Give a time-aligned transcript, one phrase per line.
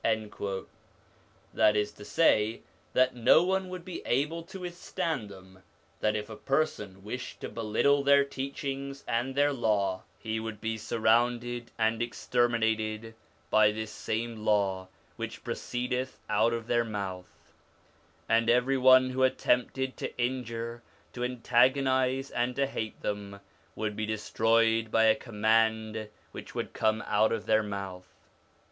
[1.53, 2.63] That is to say,
[2.93, 5.61] that no one would be able to withstand them;
[5.99, 10.75] that if a person wished to belittle their teachings and their Law, he would be
[10.79, 13.13] surrounded and exterminated
[13.51, 14.87] by this same Law
[15.17, 17.53] which proceedeth out of their mouth;
[18.27, 20.81] and every one who attempted to injure,
[21.13, 23.39] to antagonise, and to hate them,
[23.75, 28.07] would be destroyed by a command which would come out of their mouth.